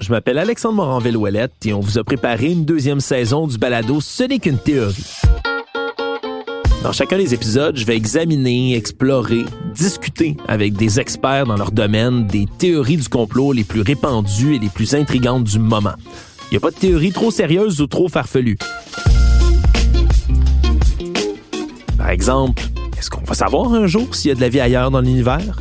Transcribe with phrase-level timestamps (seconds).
[0.00, 4.22] Je m'appelle Alexandre Moranville-Ouellette et on vous a préparé une deuxième saison du balado Ce
[4.22, 5.04] n'est qu'une théorie.
[6.82, 9.44] Dans chacun des épisodes, je vais examiner, explorer,
[9.74, 14.58] discuter avec des experts dans leur domaine des théories du complot les plus répandues et
[14.58, 15.96] les plus intrigantes du moment.
[16.44, 18.56] Il n'y a pas de théorie trop sérieuse ou trop farfelue.
[21.98, 22.62] Par exemple,
[22.96, 25.58] est-ce qu'on va savoir un jour s'il y a de la vie ailleurs dans l'univers?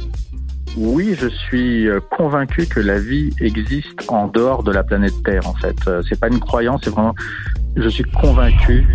[0.78, 5.48] Oui, je suis euh, convaincu que la vie existe en dehors de la planète Terre,
[5.48, 5.76] en fait.
[5.88, 7.16] Euh, c'est pas une croyance, c'est vraiment,
[7.78, 8.86] je suis convaincu.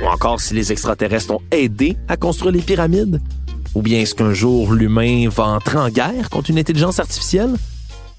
[0.00, 3.20] Ou encore si les extraterrestres ont aidé à construire les pyramides?
[3.74, 7.54] Ou bien est-ce qu'un jour l'humain va entrer en guerre contre une intelligence artificielle?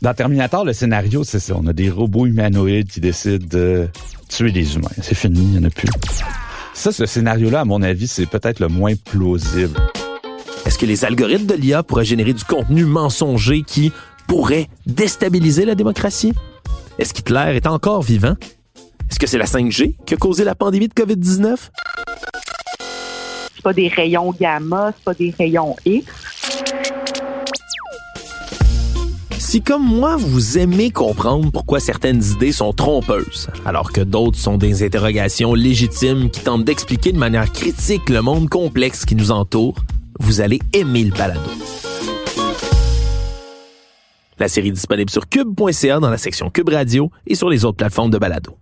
[0.01, 1.55] Dans Terminator, le scénario, c'est ça.
[1.57, 3.87] On a des robots humanoïdes qui décident de
[4.27, 4.89] tuer les humains.
[5.01, 5.89] C'est fini, il n'y en a plus.
[6.73, 9.79] Ça, ce scénario-là, à mon avis, c'est peut-être le moins plausible.
[10.67, 13.93] Est-ce que les algorithmes de l'IA pourraient générer du contenu mensonger qui
[14.27, 16.33] pourrait déstabiliser la démocratie?
[16.99, 18.35] Est-ce qu'Hitler est encore vivant?
[19.09, 21.55] Est-ce que c'est la 5G qui a causé la pandémie de COVID-19?
[23.55, 26.05] C'est pas des rayons gamma, c'est pas des rayons X.
[29.37, 34.57] Si comme moi, vous aimez comprendre pourquoi certaines idées sont trompeuses, alors que d'autres sont
[34.57, 39.75] des interrogations légitimes qui tentent d'expliquer de manière critique le monde complexe qui nous entoure,
[40.19, 41.41] vous allez aimer le balado.
[44.39, 47.77] La série est disponible sur cube.ca dans la section Cube Radio et sur les autres
[47.77, 48.57] plateformes de balado.